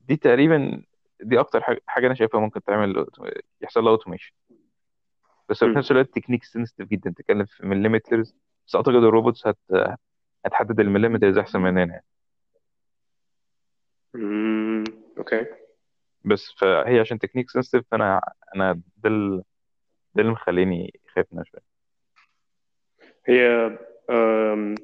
[0.00, 0.82] دي تقريبا
[1.20, 3.06] دي أكتر حاجة أنا شايفها ممكن تعمل
[3.60, 4.32] يحصل لها automation
[5.48, 5.78] بس في.
[5.78, 7.10] نفس الوقت technique sensitive جدا.
[7.10, 8.34] تتكلم في millimeters
[8.66, 9.58] بس أعتقد ال robots هت
[10.46, 12.04] هتحدد ال millimeters أحسن مننا يعني.
[15.18, 15.46] okay.
[16.24, 18.20] بس فهي عشان technique sensitive فأنا
[18.56, 19.42] أنا ده ال-
[20.14, 21.62] ده اللي مخليني خايف منها شوية.
[23.26, 23.48] هي
[24.10, 24.74] أم...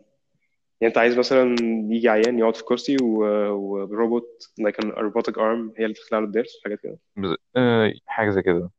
[0.81, 1.57] يعني انت عايز مثلا
[1.91, 6.25] يجي عيان يقعد في كرسي و- وروبوت like a robotic arm هي اللي تخلع له
[6.25, 6.99] الضرس حاجات كده.
[7.17, 8.71] بس آه، حاجة زي كده.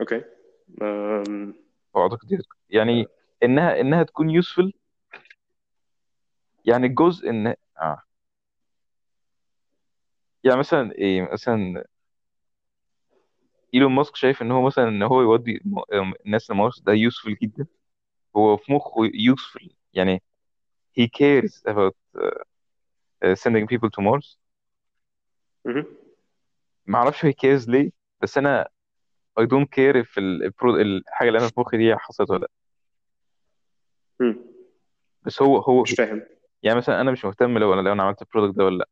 [0.00, 0.22] أوكي
[0.82, 1.54] أم...
[1.94, 2.38] واعتقد دي
[2.70, 3.06] يعني
[3.42, 4.72] انها إنها تكون يوسفل
[6.64, 8.02] يعني الجزء ان آه.
[10.44, 11.84] يعني مثلا إيه مثلا
[13.74, 15.62] إيلون ماسك شايف إن هو مثلا إن هو يودي
[16.26, 17.66] الناس لمارس ده يوسفل جدا.
[18.36, 20.22] هو في مخه يوسفل يعني
[21.00, 24.38] he cares about uh, sending people to Mars
[25.64, 25.84] مهم.
[26.86, 27.90] ما أعرفش he cares ليه
[28.22, 28.68] بس أنا
[29.40, 32.50] I don't care if الحاجة اللي أنا في مخي دي حصلت ولا لأ
[34.20, 34.36] مم.
[35.22, 36.22] بس هو هو مش فاهم
[36.62, 38.88] يعني مثلا أنا مش مهتم لو أنا لو أنا عملت ال product ده ولا لأ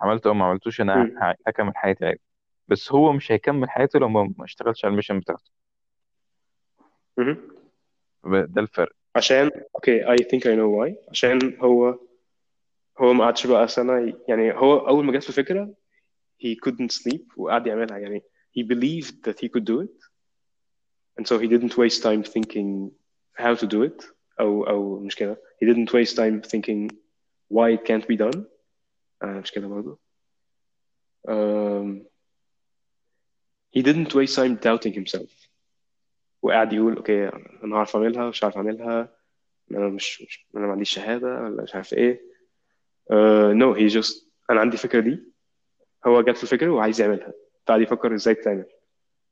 [0.00, 1.02] عملته أو ما عملتوش أنا.
[1.22, 2.20] ه- هكمل حياتي عادي
[2.68, 5.50] بس هو مش هيكمل حياته لو ما ما اشتغلش على ال mission بتاعته
[7.18, 7.36] مهم.
[8.24, 11.99] ده الفرق عشان اوكي I think I know why عشان هو
[12.97, 15.73] هو ما قعدش بقى سنة يعني هو أول ما جات له فكرة
[16.43, 18.23] he couldn't sleep وقعد يعملها يعني
[18.59, 19.99] he believed that he could do it
[21.19, 22.91] and so he didn't waste time thinking
[23.37, 24.05] how to do it
[24.39, 26.95] أو أو مش كده he didn't waste time thinking
[27.53, 28.39] why it can't be done
[29.23, 29.99] آه مش كده برضه
[31.27, 32.03] um,
[33.75, 35.31] he didn't waste time doubting himself
[36.48, 37.28] وقاعد يقول أوكي
[37.64, 39.08] أنا هعرف أعملها مش عارف أعملها
[39.70, 42.20] أنا مش, مش أنا ما عنديش شهادة ولا مش عارف إيه.
[43.52, 45.32] no he just أنا عندي الفكرة دي
[46.06, 47.32] هو جات له الفكرة وعايز يعملها
[47.66, 48.66] فقعد يفكر إزاي تتعمل.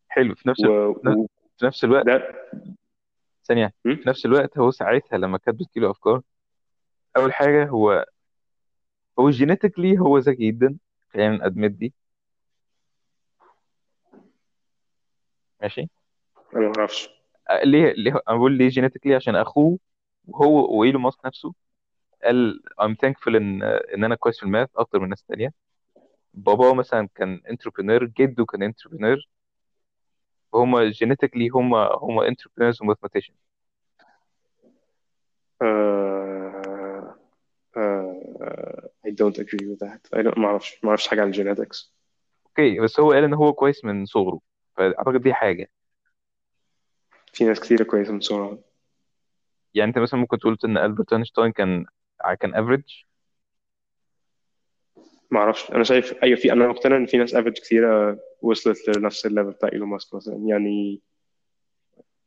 [0.08, 0.94] حلو في نفس و...
[1.58, 2.34] في نفس الوقت وده
[3.44, 3.96] ثانية م?
[3.96, 6.22] في نفس الوقت هو ساعتها لما كانت بتجيله أفكار
[7.16, 8.06] أول حاجة هو
[9.18, 10.76] هو جينيتيكلي هو ذكي جدا
[11.10, 11.94] خلينا ادمت دي.
[15.62, 15.88] ماشي؟
[16.60, 17.08] ما أعرفش.
[17.50, 19.78] أه، ليه ليه أنا بقول ليه genetically عشان أخوه
[20.28, 21.54] وهو وايلون ماسك نفسه
[22.24, 25.52] قال I'm thankful إن إن أنا كويس في ال math أكتر من الناس التانية.
[26.34, 29.28] بابا مثلا كان entrepreneur جده كان entrepreneur
[30.52, 33.34] فهم genetically هم هم entrepreneur ز و mathematician
[35.64, 35.66] uh,
[37.76, 38.16] uh,
[39.06, 40.00] I don't agree with that.
[40.12, 41.90] I don't ما أعرفش ما أعرفش حاجة عن genetics.
[42.46, 44.40] okay بس هو قال إن هو كويس من صغره.
[44.76, 45.70] فأعتقد دي حاجة.
[47.36, 48.58] في ناس كتيرة كويسة من صغرها
[49.74, 51.86] يعني انت مثلا ممكن تقول إن ألبرت أينشتاين كان
[52.40, 52.82] كان average
[55.30, 55.70] ما أعرفش.
[55.70, 59.50] أنا شايف أيوه في أنا مقتنع إن في ناس average كتيرة وصلت لنفس ال level
[59.50, 60.34] بتاع إيلون ماسك مثلا.
[60.46, 61.02] يعني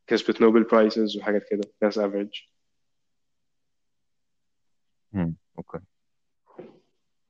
[0.07, 1.61] كسبت نوبل prizes وحاجات كده.
[1.81, 2.41] ناس average
[5.57, 5.79] okay.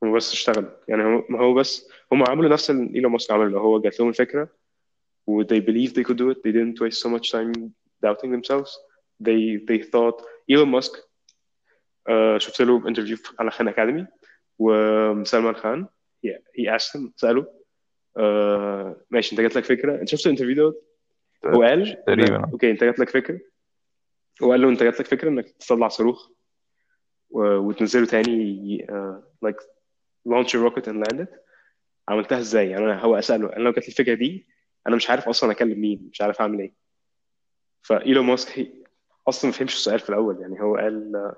[0.04, 0.70] هو بس اشتغل.
[0.88, 3.58] يعني هو ما هو بس هم عملوا نفس اللي إيلون ماسك عمله.
[3.58, 4.48] هو جات لهم الفكرة
[5.30, 6.38] و they believed they could do it?
[6.44, 7.52] They didn't waste so much time
[8.04, 8.70] doubting themselves.
[9.26, 10.92] They they thought ايلون ماسك
[12.10, 14.06] uh, شفت له interview على خان اكاديمي
[14.58, 15.86] وسلمان خان
[16.26, 17.42] he, he asked him سأله
[18.18, 20.82] uh, ماشي انت جات لك فكرة؟ انت شفت ال interview دوت؟
[21.46, 22.38] هو قال تقريبا.
[22.46, 23.40] إنك- okay انت جات لك فكرة.
[24.42, 26.30] هو قال له انت جات لك فكرة إنك تطلع صاروخ
[27.30, 29.60] و- وتنزله تاني uh, like
[30.28, 31.28] launch a rocket and land it
[32.08, 34.46] عملتها إزاي؟ يعني أنا هو أسأله أنا لو جات لي الفكرة دي
[34.86, 36.72] أنا مش عارف أصلا اكلم مين مش عارف اعمل إيه.
[37.82, 38.72] فإيلون ماسك
[39.28, 40.40] أصلا ما فهمش السؤال في الأول.
[40.40, 41.32] يعني هو قال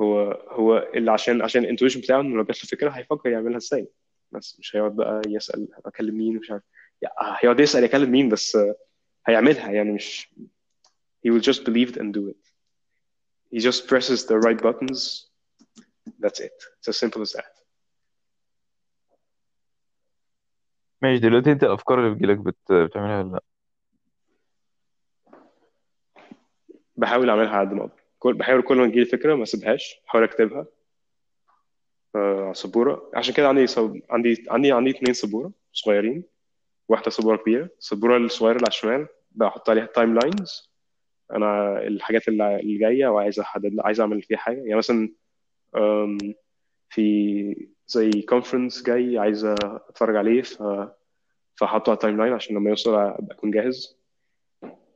[0.00, 3.56] هو هو اللي عشان عشان ال intuition بتاعه إنه لو جات له فكرة هيفكر يعملها
[3.56, 3.88] إزاي.
[4.32, 6.62] بس مش هيقعد بقى يسأل أكلم مين مش عارف.
[7.20, 8.58] هيقعد يسأل يكلم مين بس
[9.26, 9.70] هيعملها.
[9.72, 10.34] يعني مش
[11.26, 12.42] he will just believe it and do it.
[13.54, 15.26] He just presses the right buttons.
[16.22, 16.56] That's it.
[16.78, 17.52] It's as simple as that.
[21.02, 22.72] ماشي دلوقتي انت الأفكار اللي بتجيلك بت...
[22.72, 23.40] بتعملها ولا لأ؟
[26.96, 28.02] بحاول أعملها على قد ما أقدر.
[28.18, 30.66] كل بحاول كل ما تجيلي فكرة ما أسيبهاش بحاول أكتبها
[32.16, 33.10] آه، على سبورة.
[33.14, 34.00] عشان كده عندي صب...
[34.10, 36.24] عندي عندي عندي اتنين سبورة صغيرين.
[36.88, 37.68] واحدة سبورة كبيرة.
[37.78, 40.72] السبوره الصغيرة اللي على الشمال بحط عليها timelines
[41.32, 44.58] أنا الحاجات اللي جاية وعايز أحدد عايز أعمل فيها حاجة.
[44.58, 45.12] يعني مثلا
[46.90, 50.62] في زي conference جاي عايز أتفرج عليه ف
[51.54, 53.98] فحطه على ال timeline عشان لما يوصل ابقى اكون جاهز.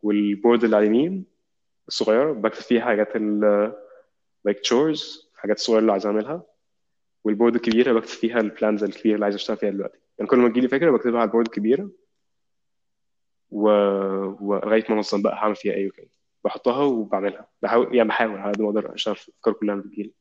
[0.03, 1.25] وال board اللي على اليمين
[1.89, 3.73] الصغيرة بكتب فيها حاجات ال
[4.49, 6.43] like chores حاجات الصغيره اللي عايز أعملها.
[7.25, 9.99] وال board الكبيرة بكتب فيها ال plans الكبيرة اللي عايز أشتغل فيها دلوقتي.
[10.19, 11.91] يعني كل ما تجيلي فكرة بكتبها على ال board الكبيره
[13.51, 13.69] و...
[14.41, 16.09] ولغاية ما انظم بقى هعمل فيها إيه وكده.
[16.45, 17.49] بحطها وبعملها.
[17.63, 20.13] بحاول يعني بحاول على قد ما أقدر أشتغل في الأفكار كلها اللي بتجيلي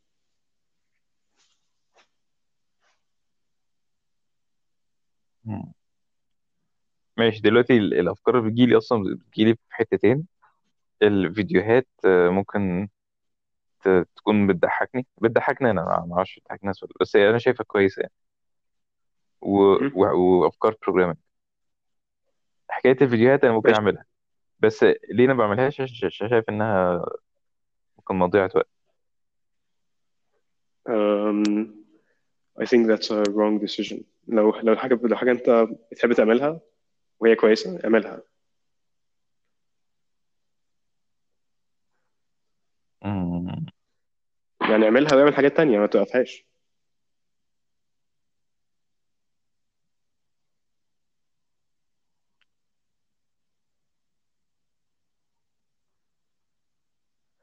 [5.46, 5.74] مم.
[7.18, 7.42] ماشي.
[7.42, 10.28] دلوقتي ال- الأفكار اللي بتجيلي أصلا بتجيلي في حتتين.
[11.04, 12.88] الفيديوهات آه، ممكن
[13.84, 15.08] ت- تكون بتضحكني.
[15.22, 18.14] بتضحكني أنا ما ما أعرفش بتضحك ناس ولا بس أنا شايفها كويسة يعني.
[19.42, 19.58] و...
[19.96, 20.18] و...
[20.20, 21.18] وأفكار بروجرامينج
[22.70, 23.80] حكاية الفيديوهات أنا ممكن ماشي.
[23.82, 24.06] أعملها.
[24.60, 27.06] بس ليه أنا ما بعملهاش عشان عشان شايف إنها
[27.98, 28.68] ممكن مضيعة وقت.
[32.62, 34.04] I think that's a wrong decision.
[34.28, 36.62] لو لو حاجة لو حاجة أنت بتحب تعملها
[37.20, 38.22] وهي كويسة اعملها.
[43.06, 43.66] مم.
[44.62, 46.46] يعني اعملها واعمل حاجات تانية ما توقفهاش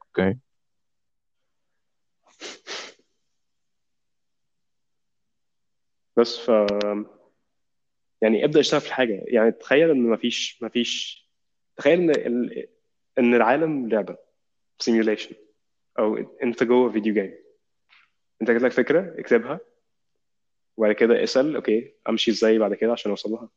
[0.01, 0.39] أوكي
[6.23, 6.49] بس ف
[8.21, 9.23] يعني ابدأ اشتغل في الحاجة.
[9.27, 11.23] يعني تخيل إن مفيش مفيش
[11.77, 12.67] تخيل إن ال...
[13.19, 14.17] إن العالم لعبة
[14.79, 15.35] simulation
[15.99, 17.33] أو أنت جوه video game.
[18.41, 19.59] أنت جات لك فكرة اكتبها
[20.77, 23.49] وبعد كده اسأل okay أمشي إزاي بعد كده عشان أوصل لها؟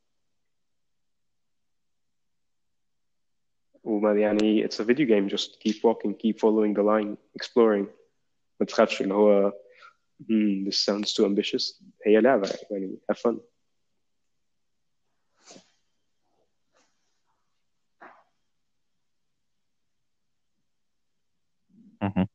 [3.85, 5.37] وما يعني it's a video game.
[5.37, 7.87] Just keep walking keep following the line exploring.
[8.61, 9.53] ما تخافش اللي هو
[10.29, 13.37] hmm, this sounds too ambitious هي لعبة يعني have fun
[22.03, 22.27] مهم.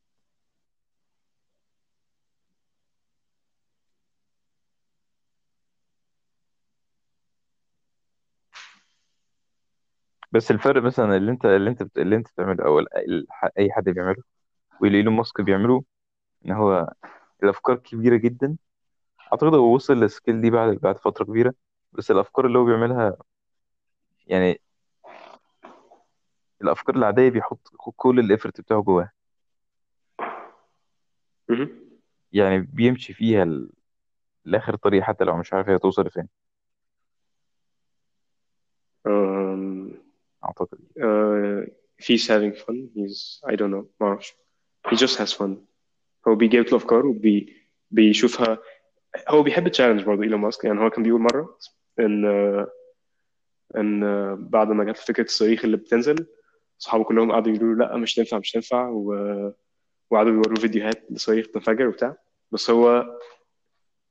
[10.32, 12.78] بس الفرق مثلا اللي انت اللي انت اللي انت بتعمله أو
[13.58, 14.22] أي حد بيعمله
[14.82, 15.84] واللي إيلون ماسك بيعمله
[16.46, 16.92] إن هو
[17.42, 18.56] الأفكار كبيرة جدا.
[19.32, 21.54] أعتقد هو وصل للسكيل دي بعد بعد فترة كبيرة.
[21.92, 23.16] بس الأفكار اللي هو بيعملها
[24.26, 24.60] يعني
[26.62, 29.12] الأفكار العادية بيحط كل الافرت بتاعه جواها.
[32.32, 33.70] يعني بيمشي فيها ل-
[34.44, 36.28] لآخر طريق حتى لو مش عارف هي توصل لفين.
[39.08, 39.94] um,
[40.44, 40.78] أعتقد.
[40.98, 44.34] uh, if he's having fun he's I don't know ما أعرفش.
[44.88, 45.56] He just has fun.
[46.28, 47.06] هو بيجيب له افكار
[47.92, 48.58] وبيشوفها
[49.28, 51.58] هو بيحب التشالنج برضه إيلون ماسك يعني هو كان بيقول مرة
[52.00, 52.24] إن
[53.76, 54.00] إن
[54.48, 56.26] بعد ما جت فكرة الصواريخ اللي بتنزل
[56.80, 59.12] اصحابه كلهم قعدوا يقولوا له لا مش تنفع مش تنفع و...
[60.10, 62.16] وقعدوا بيوروه فيديوهات لصواريخ بتنفجر وبتاع.
[62.52, 63.18] بس هو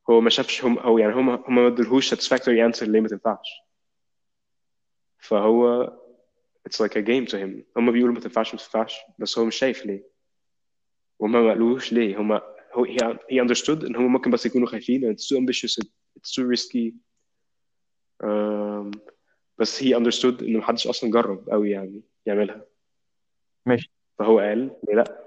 [0.10, 3.62] هو ما شافش هم أو يعني هم هم ما ادولهوش satisfactory answer ليه ما تنفعش.
[5.20, 5.88] فهو
[6.70, 7.78] it's like a game to him.
[7.78, 10.11] هم بيقولوا ما تنفعش ما تنفعش بس هو مش شايف ليه.
[11.22, 12.18] وهم ما قالوش ليه.
[12.22, 12.32] هم
[12.74, 12.86] هو
[13.32, 15.80] he understood إن هم ممكن بس يكونوا خايفين it's too ambitious
[16.20, 16.94] it's too risky.
[18.24, 19.00] um,
[19.58, 22.66] بس he understood ان محدش أصلا جرب قوي يعني يعملها.
[23.66, 23.92] ماشي.
[24.20, 25.22] فهو قال ليه لأ.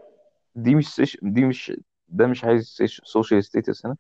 [0.54, 1.18] دي مش سيش...
[1.22, 1.72] دي مش
[2.08, 3.96] ده مش عايز social status هنا؟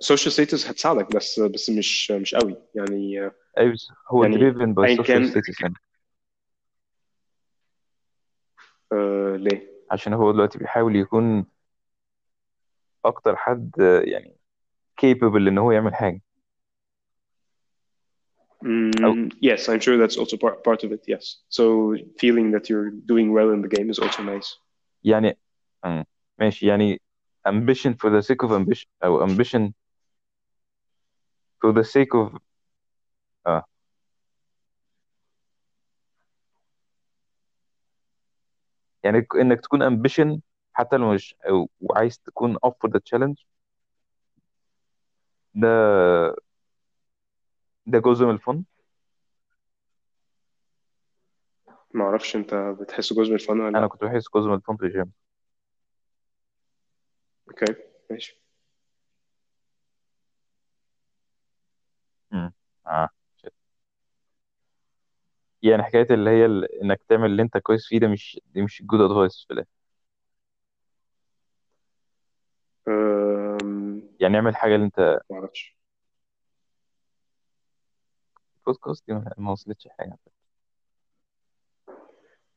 [0.00, 3.30] social status هتساعدك بس بس مش مش قوي يعني.
[3.58, 5.74] أيوه بس هو يعني driven by social status هنا
[8.91, 11.45] آه ليه عشان هو دلوقتي بيحاول يكون
[13.05, 14.35] اكتر حد آه، يعني
[15.01, 16.21] capable ان هو يعمل حاجه
[19.03, 21.03] او Mm, yes, I'm sure that's also part, part of it.
[21.07, 21.25] Yes.
[21.49, 21.63] So
[22.21, 24.59] feeling that you're doing well in the game is also nice.
[25.03, 25.37] يعني
[25.85, 26.05] مم.
[26.39, 27.01] ماشي يعني
[27.47, 29.73] ambition for the sake of ambition او ambition
[31.61, 32.37] for the sake of
[39.04, 40.40] يعني إنك تكون ambition
[40.72, 41.34] حتى لو مش
[41.80, 43.44] وعايز تكون up for the challenge
[45.54, 45.68] ده
[47.86, 48.64] ده جزء من ال fun
[51.94, 54.54] ما أعرفش أنت بتحس جزء من ال fun ولا أنا لا كنت بحس جزء من
[54.54, 55.12] ال fun في ال gym
[57.48, 57.74] okay
[58.10, 58.40] ماشي
[62.30, 62.52] مم.
[62.86, 63.08] آه.
[65.62, 66.82] يعني حكاية اللي هي ال...
[66.82, 69.68] إنك تعمل اللي أنت كويس فيه ده مش دي مش good advice في الآخر.
[72.88, 74.02] أم...
[74.20, 75.78] يعني اعمل حاجة اللي أنت ما أعرفش.
[78.66, 80.18] بودكاست دي ما ما وصلتش حاجة.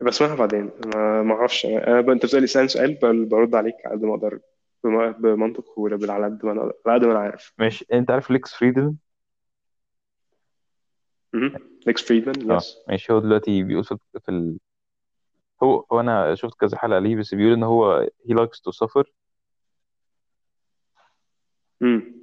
[0.02, 1.66] بسمعها بعدين ما ما أعرفش.
[1.66, 2.10] أنا ب...
[2.10, 4.40] أنت بتسالي سؤال سؤال ب- برد عليك على قد ما أقدر
[4.84, 7.54] بم- بمنطق ولا على قد ما أنا على قد ما أنا عارف.
[7.58, 7.86] ماشي.
[7.94, 8.96] أنت عارف ليكس فريدمان
[11.88, 13.14] ليكس فريدمان آه yes ماشي.
[13.14, 14.60] هو دلوقتي بيقول في, في ال...
[15.64, 19.04] هو هو أنا شفت كذا حلقة ليه بس بيقول إن هو he likes to suffer.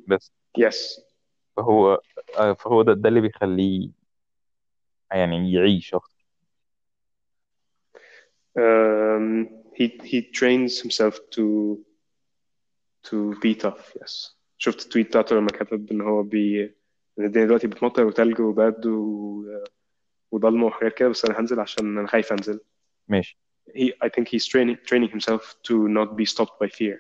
[0.06, 0.32] بس.
[0.58, 1.00] yes
[1.56, 2.00] فهو
[2.38, 3.90] آه، فهو ده, ده اللي بيخليه
[5.10, 6.18] يعني يعيش أكتر.
[8.58, 9.46] Um,
[9.78, 11.44] he he trains himself to
[13.08, 14.36] to be tough yes.
[14.58, 16.74] شفت ال tweet بتاعته لما كتب إن هو بي
[17.18, 19.44] الدنيا دلوقتي بتمطر وتلج وبرد و...
[20.30, 22.60] وضلمة وحاجات كده بس أنا هنزل عشان أنا خايف أنزل.
[23.08, 23.38] ماشي.
[23.68, 26.96] He I think he's training training himself to not be stopped by fear.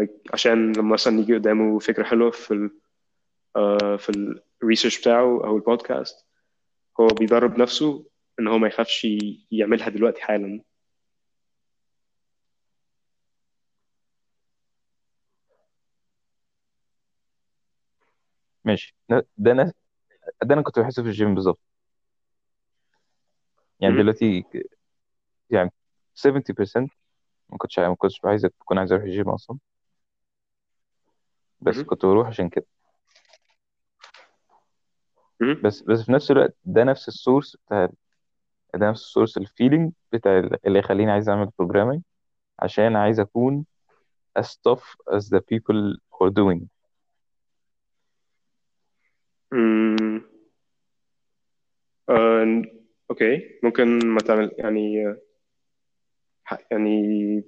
[0.00, 2.70] Like عشان لما مثلا يجي قدامه فكرة حلوة في ال
[3.58, 6.26] uh, في الريسيرش بتاعه أو البودكاست
[7.00, 8.06] هو بيدرب نفسه
[8.40, 9.06] إن هو ما يخافش
[9.50, 10.60] يعملها دلوقتي حالا.
[18.70, 18.96] ماشي
[19.38, 19.72] ده أنا
[20.42, 21.60] ده أنا كنت بحسه في الجيم بالظبط
[23.80, 23.96] يعني.
[23.96, 24.44] دلوقتي
[25.50, 25.70] يعني
[26.14, 26.88] 70%
[27.48, 29.58] ما كنتش ما كنتش عايز كنت عايز أروح الجيم أصلا
[31.60, 31.80] بس.
[31.80, 32.66] كنت بروح عشان كده.
[35.62, 37.86] بس بس في نفس الوقت ده نفس ال source بتاع
[38.74, 42.02] ده نفس ال source ال feeling بتاع اللي يخليني عايز أعمل programming
[42.58, 43.64] عشان عايز أكون
[44.38, 46.60] as tough as the people who are doing
[49.52, 50.22] مم.
[52.08, 52.62] آه،
[53.10, 53.60] أوكي.
[53.62, 55.14] ممكن ما تعمل يعني
[56.44, 57.44] ح- يعني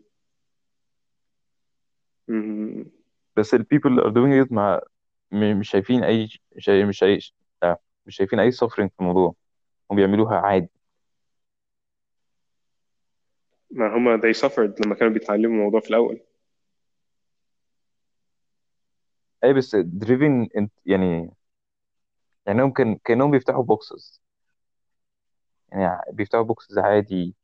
[2.28, 2.84] مم،
[3.36, 4.80] بس ال people اللي are doing it مع
[5.32, 6.24] م- مش شايفين أي
[6.56, 7.30] مش شايف مش شايف
[7.62, 9.34] آه، مش شايفين أي suffering في الموضوع.
[9.90, 10.68] هم بيعملوها عادي.
[13.70, 16.20] ما هما they suffered لما كانوا بيتعلموا الموضوع في الأول.
[19.44, 20.48] أي بس driven
[20.86, 21.30] يعني
[22.46, 24.22] يعني هم كان كأنهم بيفتحوا boxes
[25.72, 27.34] يعني بيفتحوا boxes عادي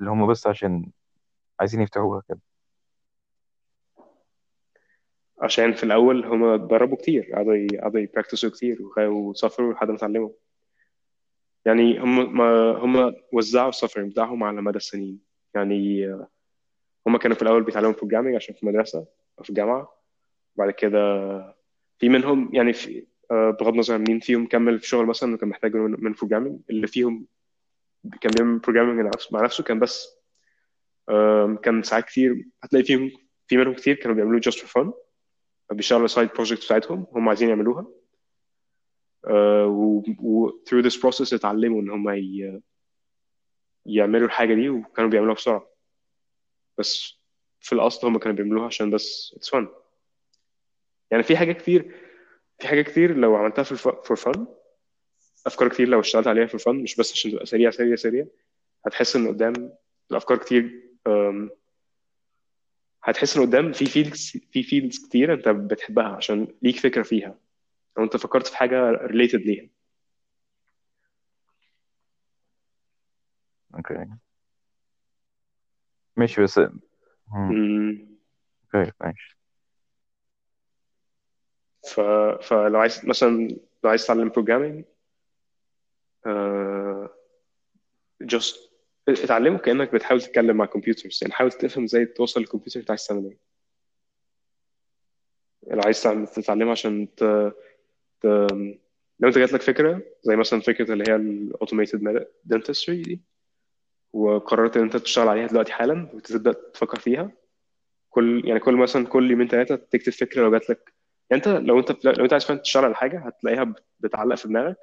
[0.00, 0.90] اللي هم بس عشان
[1.60, 2.40] عايزين يفتحوها كده.
[5.40, 9.88] عشان في الأول هما اتدربوا كتير قعدوا ي- قعدوا ي practice وا كتير وسافروا لحد
[9.90, 10.30] ما اتعلموا.
[11.66, 15.20] يعني هم ما هم وزعوا ال suffering بتاعهم على مدى السنين.
[15.54, 16.06] يعني
[17.06, 19.06] هم كانوا في الأول بيتعلموا programming عشان في مدرسة
[19.38, 19.96] أو في الجامعة
[20.56, 20.98] بعد كده
[21.98, 26.12] في منهم يعني في بغض النظر مين فيهم كمل في شغل مثلا وكان محتاج من
[26.12, 27.26] programming اللي فيهم
[28.20, 30.08] كان بيعمل programming مع نفسه كان بس
[31.62, 33.10] كان ساعات كتير هتلاقي فيهم
[33.46, 34.90] في منهم كتير كانوا بيعملوه just for fun
[35.72, 37.86] بيشتغلوا side project بتاعتهم هم عايزين يعملوها
[39.26, 42.08] آه، و, through this process اتعلموا إن هم.
[43.86, 45.68] يعملوا الحاجة دي وكانوا بيعملوها بسرعة
[46.78, 47.14] بس
[47.60, 49.66] في الأصل هم كانوا بيعملوها عشان بس it's fun
[51.10, 51.94] يعني في حاجات كتير
[52.62, 54.46] في حاجات كتير لو عملتها في for fun
[55.46, 58.26] أفكار كتير لو اشتغلت عليها for fun مش بس عشان تبقى سريع سريع سريع
[58.86, 59.72] هتحس إن قدام
[60.10, 60.82] الأفكار كتير
[63.04, 67.38] هتحس إن قدام في fields في fields كتير أنت بتحبها عشان ليك فكرة فيها
[67.98, 69.68] أو أنت فكرت في حاجة related ليها.
[73.74, 74.06] أوكي.
[76.16, 76.58] ماشي بس
[77.32, 78.06] مم.
[78.74, 79.38] أوكي ماشي.
[81.88, 82.00] ف...
[82.42, 83.48] فلو عايز مثلا
[83.84, 84.84] لو عايز تتعلم programming
[88.32, 88.58] just
[89.08, 93.24] اتعلمه كأنك بتحاول تتكلم مع computers يعني حاول تفهم إزاي توصل للكمبيوتر انت عايز تعمل
[93.24, 93.38] إيه
[95.74, 96.02] لو عايز
[96.34, 97.24] تتعلمه عشان ت...
[98.20, 98.26] ت...
[99.20, 103.20] لو أنت جات لك فكرة زي مثلا فكرة اللي هي ال automated dentistry دي
[104.12, 107.30] وقررت إن أنت تشتغل عليها دلوقتي حالا وتبدأ تفكر فيها
[108.10, 110.92] كل يعني كل مثلا كل يومين ثلاثة تكتب فكرة لو جات لك
[111.32, 114.76] انت لو انت لو انت عايز فعلا تشتغل على حاجة هتلاقيها بتعلق في دماغك.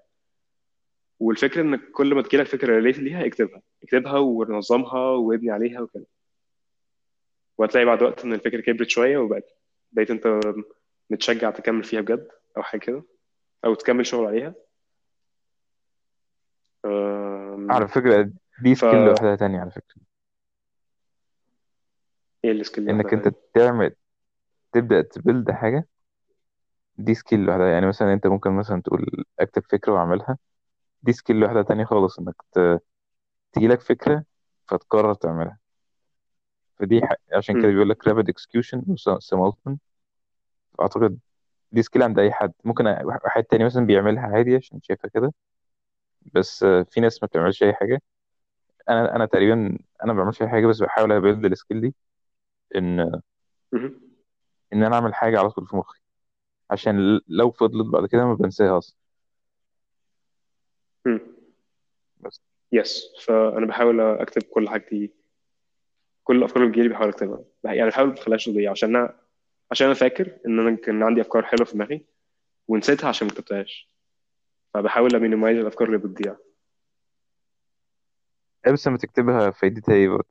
[1.20, 3.62] والفكرة انك كل ما تجيلك فكرة related ليها اكتبها.
[3.84, 6.06] اكتبها ونظمها وابني عليها وكده.
[7.58, 9.56] وهتلاقي بعد وقت إن الفكرة كبرت شوية وبقت
[9.92, 10.42] بقيت أنت
[11.10, 12.28] متشجع تكمل فيها بجد
[12.58, 13.04] أو حاجة كده
[13.66, 14.54] أو تكمل شغل عليها.
[16.86, 18.32] أم، على فكرة
[18.64, 19.96] دي ف skill لوحدها تانية على فكرة.
[22.46, 23.96] إيه ال skill إنك أنت يعني تعمل
[24.72, 25.88] تبدأ ت build حاجة
[27.00, 27.68] دي skill لوحدها.
[27.68, 30.38] يعني مثلا أنت ممكن مثلا تقول أكتب فكرة وأعملها.
[31.04, 32.60] دي skill لوحدها تانية خالص إنك ت...
[33.54, 34.26] تجيلك فكرة
[34.70, 35.60] فتقرر تعملها.
[36.80, 37.14] فدي ح...
[37.34, 37.72] عشان كده مم.
[37.72, 39.78] بيقول لك rapid execution و simultaneous
[40.82, 41.20] أعتقد
[41.72, 42.54] دي skill عند أي حد.
[42.66, 42.88] ممكن
[43.26, 45.34] واحد تاني مثلا بيعملها عادي عشان شايفها كده.
[46.34, 48.02] بس آه، في ناس ما بتعملش أي حاجة.
[48.90, 51.96] أنا أنا تقريبا أنا ما بعملش أي حاجة بس بحاول ا build ال skill دي
[52.78, 53.22] إن
[53.72, 54.00] مم.
[54.74, 56.00] إن أنا أعمل حاجة على طول في مخي.
[56.72, 58.96] عشان لو فضلت بعد كده ما بنساها أصلا.
[62.20, 62.42] بس.
[62.72, 65.12] yes فأنا بحاول أكتب كل حاجتي
[66.24, 67.44] كل الأفكار اللي بتجيلي بحاول أكتبها.
[67.64, 68.72] يعني بحاول ما أخليهاش تضيع.
[68.72, 69.20] عشان أنا
[69.72, 72.06] عشان أنا فاكر إن أنا كان عندي أفكار حلوة في دماغي
[72.68, 73.90] ونسيتها عشان ما كتبتهاش.
[74.74, 76.36] فبحاول ا minimize الأفكار اللي بتضيع.
[78.68, 80.30] إيه بس لما تكتبها فايدتها إيه برضه؟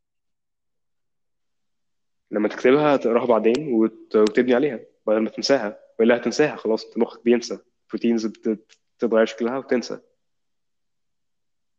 [2.31, 4.17] لما تكتبها تقراها بعدين وت...
[4.17, 4.81] وتبني عليها.
[5.07, 5.88] بدل ما تنساها.
[5.99, 7.59] والا هتنساها خلاص انت مخك بينسى.
[7.93, 8.67] روتينز بت...
[8.99, 10.01] بتتغير شكلها وتنسى.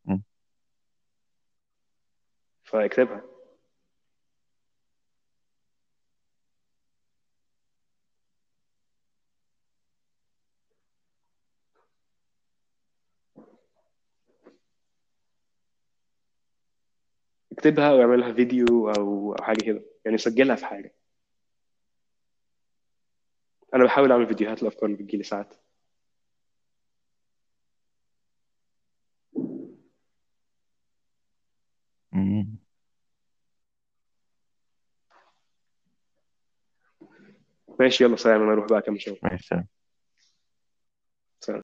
[0.05, 0.23] مم.
[2.63, 3.23] فاكتبها.
[17.51, 19.83] اكتبها أو اعملها فيديو أو أو حاجة كده.
[20.05, 20.93] يعني سجلها في حاجة.
[23.75, 25.53] أنا بحاول أعمل فيديوهات الافكار اللي بتجيلي ساعات.
[32.11, 32.57] مم.
[37.79, 38.41] ماشي يلا سلام.
[38.43, 39.19] أنا أروح بقى أكمل شغل.
[39.23, 39.55] ماشي